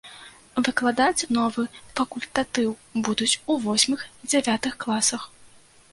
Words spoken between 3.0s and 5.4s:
будуць у восьмых-дзявятых класах.